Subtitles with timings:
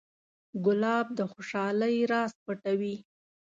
[0.65, 2.95] ګلاب د خوشحالۍ راز پټوي.